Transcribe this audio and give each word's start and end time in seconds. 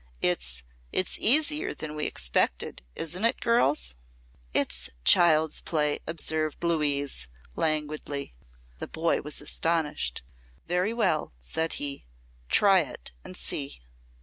It's 0.23 0.63
it's 0.91 1.19
easier 1.19 1.75
than 1.75 1.95
we 1.95 2.07
expected. 2.07 2.81
Isn't 2.95 3.23
it, 3.23 3.39
girls?" 3.39 3.93
"It's 4.51 4.89
child's 5.03 5.61
play," 5.61 5.99
observed 6.07 6.63
Louise, 6.63 7.27
languidly. 7.55 8.33
The 8.79 8.87
boy 8.87 9.21
was 9.21 9.41
astonished. 9.41 10.23
"Very 10.65 10.91
well," 10.91 11.33
said 11.37 11.73
he. 11.73 12.07
"Try 12.49 12.79
it 12.79 13.11
and 13.23 13.37
see." 13.37 13.79